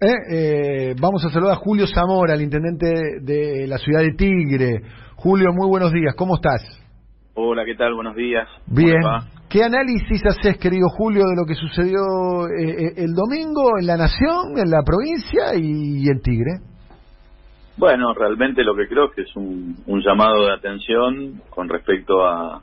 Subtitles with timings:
[0.00, 2.86] Eh, eh, vamos a saludar a Julio Zamora, el intendente
[3.22, 4.82] de la ciudad de Tigre.
[5.14, 6.62] Julio, muy buenos días, ¿cómo estás?
[7.34, 7.94] Hola, ¿qué tal?
[7.94, 8.48] Buenos días.
[8.66, 9.00] Bien.
[9.48, 12.00] ¿Qué análisis haces, querido Julio, de lo que sucedió
[12.48, 16.58] eh, el domingo en la Nación, en la provincia y, en Tigre?
[17.76, 22.60] Bueno, realmente lo que creo es que es un, llamado de atención con respecto a,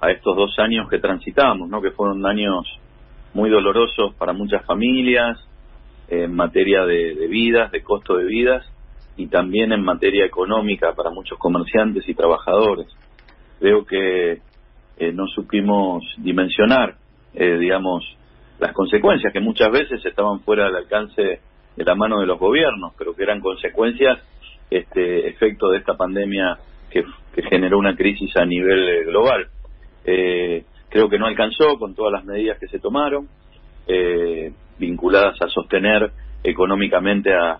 [0.00, 1.80] a estos dos años que transitamos, ¿no?
[1.80, 2.66] que fueron años
[3.34, 5.38] muy dolorosos para muchas familias,
[6.08, 8.64] en materia de, vidas, de costo de vidas
[9.16, 12.86] y también en materia económica para muchos comerciantes y trabajadores.
[13.58, 14.40] Creo que
[14.98, 16.96] eh, no supimos dimensionar,
[17.34, 18.04] eh, digamos,
[18.58, 21.40] las consecuencias que muchas veces estaban fuera del alcance
[21.76, 24.18] de la mano de los gobiernos, pero que eran consecuencias,
[24.70, 26.58] este efecto de esta pandemia
[26.90, 27.04] que,
[27.50, 29.48] generó una crisis a nivel eh, global.
[30.02, 33.28] creo que no alcanzó con todas las medidas que se tomaron.
[34.78, 36.10] Vinculadas a sostener
[36.42, 37.58] económicamente a,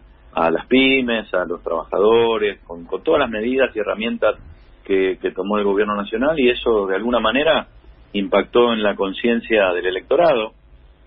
[0.50, 4.36] las pymes, a los trabajadores, con, todas las medidas y herramientas
[4.84, 7.68] que, tomó el gobierno nacional y eso de alguna manera
[8.12, 10.52] impactó en la conciencia del electorado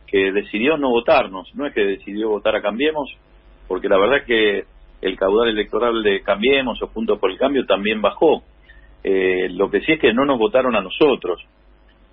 [0.08, 3.16] que decidió no votarnos, no es que decidió votar a Cambiemos,
[3.68, 4.64] porque la verdad es que
[5.02, 8.44] el caudal electoral de Cambiemos o Juntos por el Cambio también bajó.
[9.04, 11.42] Eh, lo que sí es que no nos votaron a nosotros.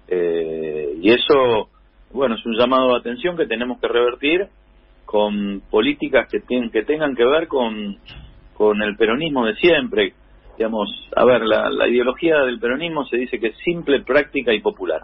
[0.09, 1.69] Eh, y eso
[2.13, 4.49] bueno, es un llamado de atención que tenemos que revertir
[5.05, 7.97] con políticas que, tienen, que tengan que ver con,
[8.55, 10.15] con el peronismo de siempre.
[10.59, 15.03] Digamos, a ver, la, ideología del peronismo se dice que es simple, práctica y popular.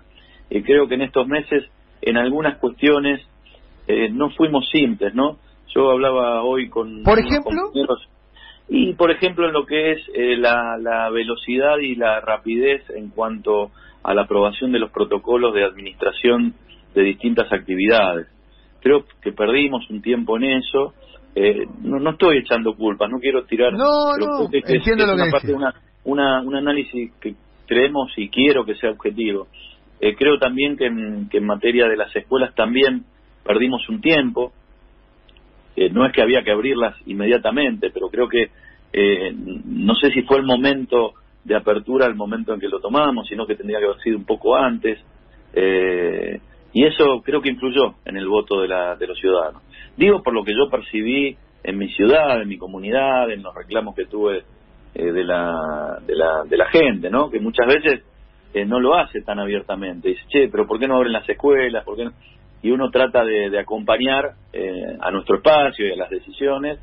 [0.50, 1.64] Y creo que en estos meses,
[2.00, 3.22] en algunas cuestiones,
[3.86, 5.38] eh, no fuimos simples, ¿no?
[5.74, 7.02] Yo hablaba hoy con...
[7.02, 7.70] Por ejemplo...
[8.68, 13.10] Y, por ejemplo, en lo que es eh, la, la velocidad y la rapidez en
[13.10, 13.70] cuanto
[14.02, 16.54] a la aprobación de los protocolos de administración
[16.94, 18.26] de distintas actividades.
[18.80, 20.94] Creo que perdimos un tiempo en eso.
[21.34, 23.72] Eh, no, no estoy echando culpas, no quiero tirar.
[23.72, 27.34] No, no, entiendo lo que una, una, un análisis que
[27.66, 29.48] creemos y quiero que sea objetivo.
[30.00, 33.04] Eh, creo también que en, que en materia de las escuelas también
[33.44, 34.52] perdimos un tiempo.
[35.74, 38.50] Eh, no es que había que abrirlas inmediatamente, pero creo que
[39.64, 43.46] no sé si fue el momento de apertura el momento en que lo tomamos, sino
[43.46, 44.98] que tendría que haber sido un poco antes.
[45.54, 46.40] Eh,
[46.72, 49.62] y eso creo que influyó en el voto de, la, de los ciudadanos.
[49.96, 53.94] Digo por lo que yo percibí en mi ciudad, en mi comunidad, en los reclamos
[53.94, 54.42] que tuve
[54.94, 57.30] eh, de, la, de, la, de la gente, ¿no?
[57.30, 58.02] Que muchas veces
[58.54, 60.08] eh, no lo hace tan abiertamente.
[60.08, 61.84] Dice, che, pero ¿por qué no abren las escuelas?
[61.84, 62.08] ¿Por qué
[62.62, 66.78] Y uno trata de, de acompañar eh, a nuestro espacio y a las decisiones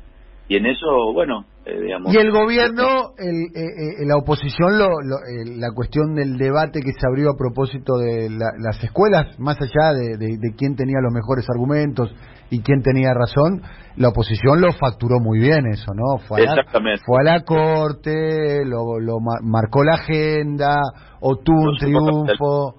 [0.50, 2.12] y en eso, bueno, eh, digamos...
[2.12, 7.06] Y el gobierno, el, eh, eh, la oposición, lo, la cuestión del debate que se
[7.06, 10.18] abrió a propósito de las escuelas, más allá de,
[10.58, 12.12] quién tenía los mejores argumentos
[12.50, 13.62] y quién tenía razón,
[13.94, 16.18] la oposición lo facturó muy bien eso, ¿no?
[16.26, 16.64] Fue a La,
[17.06, 20.80] fue a la corte, lo, lo marcó la agenda,
[21.20, 22.74] obtuvo un triunfo.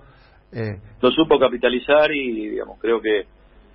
[1.01, 3.27] Lo supo capitalizar y, digamos, creo que,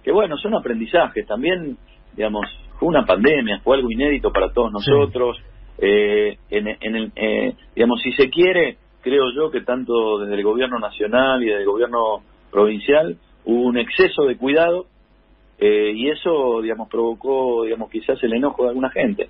[0.04, 1.26] que bueno, son aprendizajes.
[1.26, 1.78] También,
[2.14, 2.44] digamos,
[2.78, 5.38] fue una pandemia, fue algo inédito para todos nosotros.
[5.78, 10.78] Eh, en, el, eh, digamos, si se quiere, creo yo que tanto desde el gobierno
[10.78, 14.86] nacional y desde el gobierno provincial hubo un exceso de cuidado
[15.58, 19.28] eh, y eso, digamos, provocó, digamos, quizás el enojo de alguna gente,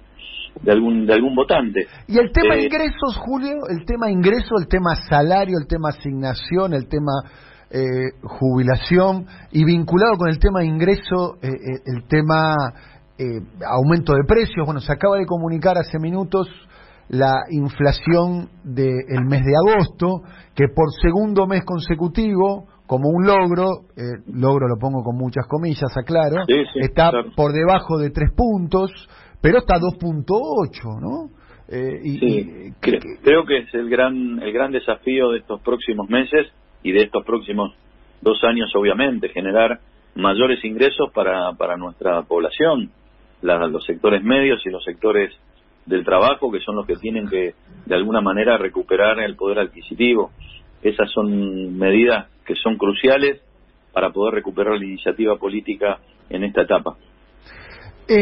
[0.61, 1.87] de algún de algún votante.
[2.09, 6.89] Y el tema ingresos, Julio, el tema ingreso, el tema salario, el tema asignación, el
[6.89, 7.13] tema
[8.23, 12.55] jubilación y vinculado con el tema ingreso, el tema
[13.19, 14.65] eh, aumento de precios.
[14.65, 16.49] Bueno, se acaba de comunicar hace minutos
[17.09, 20.23] la inflación del mes de agosto,
[20.55, 25.97] que por segundo mes consecutivo, como un logro, eh, logro lo pongo con muchas comillas,
[25.97, 26.45] aclaro,
[26.75, 28.91] está por debajo de tres puntos,
[29.41, 31.31] pero está 2.8, ¿no?
[31.69, 36.47] Eh, y, creo que es el gran, el gran desafío de estos próximos meses
[36.83, 37.75] y de estos próximos
[38.21, 39.81] dos años, obviamente, generar
[40.15, 42.91] mayores ingresos para, para nuestra población
[43.43, 45.33] los sectores medios y los sectores
[45.87, 47.55] del trabajo, que son los que tienen que,
[47.87, 50.33] de alguna manera, recuperar el poder adquisitivo.
[50.83, 53.41] Esas son medidas que son cruciales
[53.93, 56.97] para poder recuperar la iniciativa política en esta etapa.
[58.09, 58.21] Eh,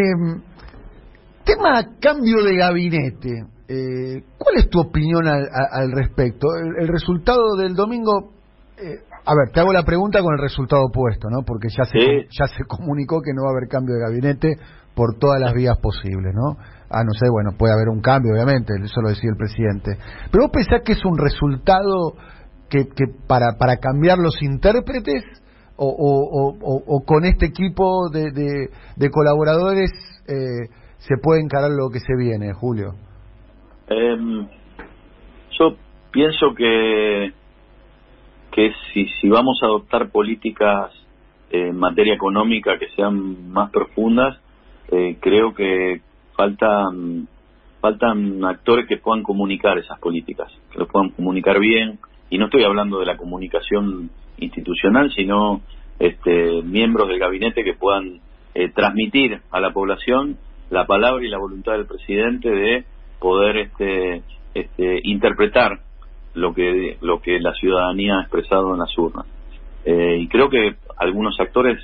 [1.45, 3.31] tema cambio de gabinete.
[3.67, 6.49] Eh, ¿Cuál es tu opinión al, respecto?
[6.79, 8.33] El, resultado del domingo,
[8.77, 11.43] eh, a ver, te hago la pregunta con el resultado opuesto, ¿no?
[11.47, 14.57] Porque ya se, ya se comunicó que no va a haber cambio de gabinete
[14.95, 16.57] por todas las vías posibles, ¿no?
[16.91, 19.99] Ah, no sé, bueno, puede haber un cambio, obviamente, eso lo decía el presidente.
[20.31, 22.15] Pero vos pensás que es un resultado
[22.71, 25.25] que, que para, para cambiar los intérpretes
[25.77, 29.91] o, con este equipo de, colaboradores
[30.29, 32.95] eh, se puede encarar lo que se viene, Julio?
[33.89, 34.47] Em,
[35.59, 35.77] yo
[36.13, 37.33] pienso que
[38.55, 40.93] que si, si vamos a adoptar políticas
[41.51, 44.39] en materia económica que sean más profundas,
[44.91, 46.01] eh, creo que
[46.37, 47.29] faltan
[47.81, 51.99] faltan actores que puedan comunicar esas políticas, que lo puedan comunicar bien,
[52.31, 54.09] y no estoy hablando de la comunicación
[54.39, 55.61] institucional, sino
[55.99, 58.21] este, miembros del gabinete que puedan
[58.55, 60.39] eh, transmitir a la población
[60.71, 62.85] la palabra y la voluntad del presidente de
[63.21, 64.23] poder este,
[64.55, 65.81] este, interpretar
[66.35, 69.27] lo que lo que la ciudadanía ha expresado en las urnas.
[69.85, 71.79] Eh, y creo que algunos actores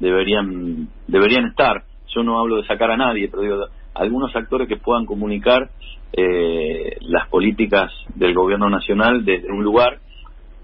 [0.00, 1.84] deberían deberían estar.
[2.14, 3.56] Yo no hablo de sacar a nadie, pero digo
[3.94, 5.70] algunos actores que puedan comunicar
[6.12, 9.98] eh, las políticas del gobierno nacional desde un lugar.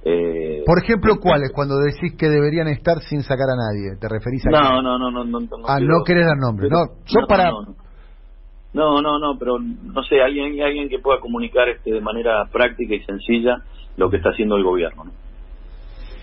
[0.05, 1.53] Eh, Por ejemplo, ¿cuáles?
[1.53, 5.11] Cuando decís que deberían estar sin sacar a nadie, ¿te referís a no, no, no,
[5.11, 6.79] no, no, no, Ah, no querés dar nombre, no.
[7.07, 7.51] Yo para
[8.73, 12.95] no, no, no, pero no sé, alguien alguien que pueda comunicar este de manera práctica
[12.95, 13.63] y sencilla
[13.97, 15.13] lo que está haciendo el gobierno, ¿no?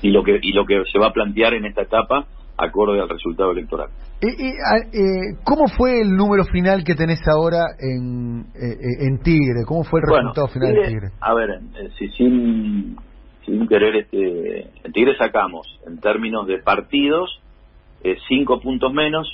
[0.01, 2.25] Y lo que y lo que se va a plantear en esta etapa
[2.57, 3.89] acorde al resultado electoral.
[4.21, 9.63] Eh, eh, ¿Cómo fue el número final que tenés ahora en, eh, en Tigre?
[9.67, 11.07] ¿Cómo fue el resultado final de Tigre?
[11.21, 11.59] A ver,
[11.97, 12.97] si sin,
[13.45, 17.41] sin querer, este, en Tigre sacamos, en términos de partidos,
[18.27, 19.27] cinco puntos menos,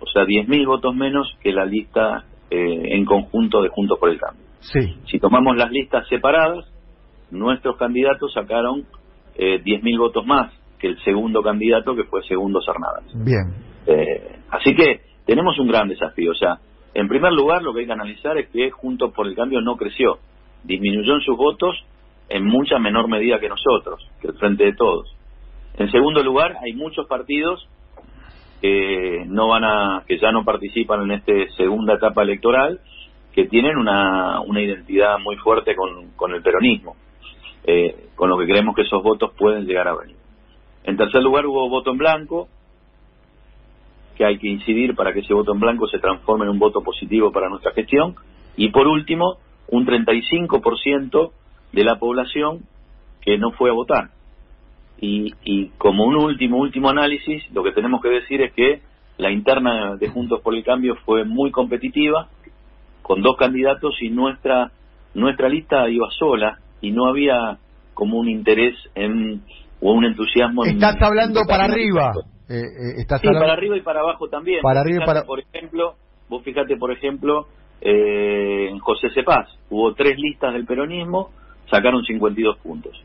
[0.00, 4.44] o sea, 10.000 votos menos que la lista en conjunto de Juntos por el Cambio.
[4.60, 4.96] Sí.
[5.10, 6.64] Si tomamos las listas separadas,
[7.30, 8.84] nuestros candidatos sacaron
[9.36, 13.04] eh, 10.000 votos más que el segundo candidato que fue segundo Cernadas.
[13.14, 13.54] Bien.
[13.86, 16.32] Eh, así que tenemos un gran desafío.
[16.32, 16.58] O sea,
[16.94, 19.76] en primer lugar lo que hay que analizar es que Juntos por el Cambio no
[19.76, 20.18] creció,
[20.64, 21.76] disminuyó en sus votos
[22.28, 25.14] en mucha menor medida que nosotros, que el Frente de Todos.
[25.78, 27.68] En segundo lugar, hay muchos partidos
[28.60, 32.80] que no van a, que ya no participan en esta segunda etapa electoral,
[33.32, 36.96] que tienen una, una identidad muy fuerte con, con el peronismo,
[37.64, 40.16] eh, con lo que creemos que esos votos pueden llegar a venir.
[40.86, 42.48] En tercer lugar hubo voto en blanco,
[44.16, 46.80] que hay que incidir para que ese voto en blanco se transforme en un voto
[46.80, 48.14] positivo para nuestra gestión.
[48.56, 49.36] Y por último,
[49.68, 51.32] un 35%
[51.72, 52.60] de la población
[53.20, 54.10] que no fue a votar.
[55.00, 58.80] Y, y como un último, último análisis, lo que tenemos que decir es que
[59.18, 62.28] la interna de Juntos por el Cambio fue muy competitiva,
[63.02, 64.70] con dos candidatos y nuestra,
[65.14, 67.58] nuestra lista iba sola y no había
[67.92, 69.42] como un interés en
[69.80, 70.64] o un entusiasmo.
[70.64, 72.12] Estás hablando para arriba.
[72.48, 74.60] Eh, eh, estás sí, para arriba y para abajo también.
[74.62, 75.24] Para arriba para...
[75.24, 75.94] Por ejemplo,
[76.28, 77.48] vos fíjate, por ejemplo,
[77.80, 81.30] eh, en José Cepaz hubo tres listas del peronismo,
[81.70, 83.02] sacaron 52 puntos.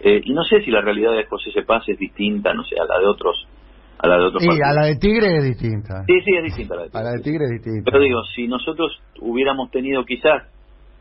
[0.00, 2.84] Eh, y no sé si la realidad de José Cepaz es distinta, no sé, a
[2.84, 3.46] la de otros
[3.98, 6.04] a la de otros Sí, a la de Tigre es distinta.
[6.06, 6.74] Sí, sí, es distinta.
[6.92, 7.90] A la de Tigre, es distinta.
[7.90, 10.42] Pero digo, si nosotros hubiéramos tenido quizás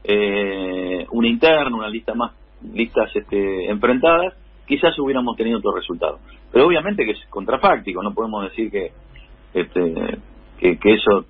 [0.03, 2.31] eh, una interna, una lista más,
[2.73, 4.35] listas este, enfrentadas,
[4.67, 6.19] quizás hubiéramos tenido otro resultado.
[6.51, 8.91] Pero obviamente que es contrafáctico, no podemos decir que,
[9.53, 10.17] este,
[10.59, 11.25] que, eso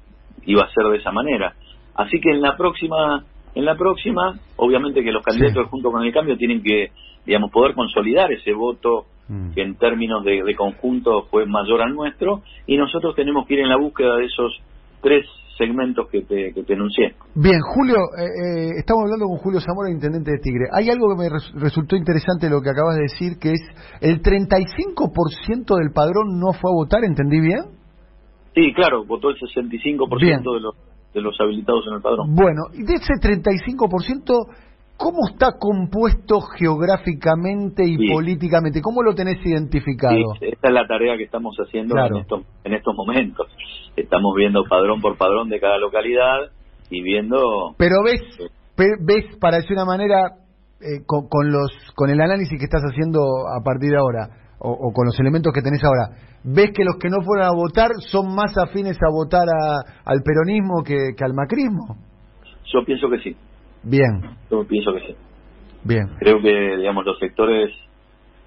[0.46, 1.54] iba a ser de esa manera.
[1.96, 3.24] Así que en la próxima,
[3.56, 6.92] en la próxima, obviamente que los candidatos junto con el cambio tienen que,
[7.26, 9.54] digamos, poder consolidar ese voto mm.
[9.54, 13.62] que en términos de, de conjunto fue mayor al nuestro, y nosotros tenemos que ir
[13.62, 14.62] en la búsqueda de esos
[15.02, 15.26] tres
[15.58, 17.16] segmentos que te, que te enuncié.
[17.36, 20.66] Bien, Julio, eh, eh, estamos hablando con Julio Zamora, intendente de Tigre.
[20.74, 21.30] Hay algo que me
[21.62, 23.62] resultó interesante lo que acabas de decir, que es
[24.02, 27.84] el 35% del padrón no fue a votar, ¿entendí bien?
[28.56, 30.76] Sí, claro, votó el 65% de los,
[31.14, 32.36] de los habilitados en el padrón.
[32.36, 34.48] Bueno, y de ese 35%,
[34.98, 38.82] ¿Cómo está compuesto geográficamente y políticamente?
[38.82, 40.36] ¿Cómo lo tenés identificado?
[40.40, 43.48] Sí, esta es la tarea que estamos haciendo en, estos, en estos momentos.
[43.96, 46.52] Estamos viendo padrón por padrón de cada localidad
[46.90, 47.76] y viendo...
[47.78, 48.22] Pero ves,
[48.78, 50.38] ves para decir una manera,
[50.80, 55.06] eh, con, los, con el análisis que estás haciendo a partir de ahora, o, con
[55.06, 58.58] los elementos que tenés ahora, ¿ves que los que no fueron a votar son más
[58.58, 59.48] afines a votar
[60.06, 61.98] al peronismo que al macrismo?
[62.72, 63.36] Yo pienso que sí.
[63.84, 64.22] Bien.
[64.50, 65.16] Yo pienso que sí.
[65.84, 66.08] Bien.
[66.20, 67.72] Creo que, digamos, los sectores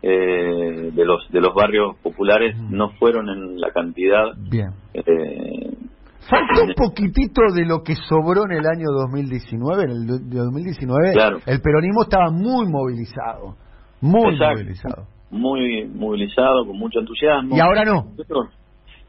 [0.02, 4.32] eh, de los de los barrios populares no fueron en la cantidad.
[4.50, 4.70] Bien.
[4.94, 5.76] Eh,
[6.28, 9.84] Falta un poquitito de lo que sobró en el año 2019.
[9.84, 11.38] En el 2019, claro.
[11.46, 13.54] el peronismo estaba muy movilizado.
[14.00, 15.06] Muy movilizado.
[15.30, 17.56] Muy movilizado, con mucho entusiasmo.
[17.56, 18.12] Y ahora no.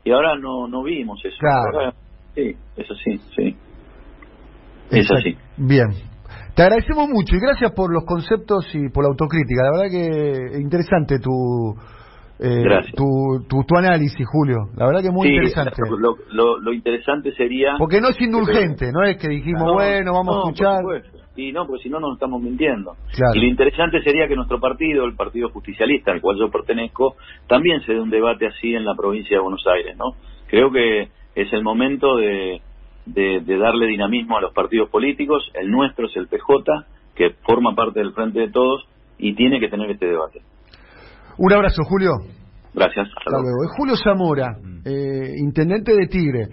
[0.04, 1.38] Y ahora no, no vimos eso.
[1.40, 1.94] Claro.
[2.36, 3.56] sí, eso sí, sí.
[4.92, 5.36] Es así.
[5.58, 6.07] Bien.
[6.58, 9.62] Te agradecemos mucho y gracias por los conceptos y por la autocrítica.
[9.62, 11.78] La verdad que interesante tu,
[12.40, 12.64] eh,
[12.96, 14.74] tu, tu, tu, análisis, Julio.
[14.76, 15.84] La verdad que es muy interesante.
[15.88, 17.76] Lo, lo, lo, interesante sería...
[17.78, 20.82] Porque no es indulgente, no es que dijimos, bueno, vamos a escuchar...
[21.36, 22.96] Y no, porque si no nos estamos mintiendo.
[23.36, 27.82] Y lo interesante sería que nuestro partido, el Partido Justicialista, al cual yo pertenezco, también
[27.82, 30.16] se dé un debate así en la provincia de Buenos Aires, ¿no?
[30.48, 32.64] Creo que es el momento de,
[33.08, 35.44] de, de darle dinamismo a los partidos políticos.
[35.54, 36.86] El nuestro es el PJ,
[37.16, 38.88] que forma parte del Frente de Todos
[39.18, 40.42] y tiene que tener este debate.
[41.38, 42.12] Un abrazo, Julio.
[42.74, 43.08] Gracias.
[43.18, 43.74] Hasta luego.
[43.76, 46.48] Julio Zamora, eh, intendente de Tigre.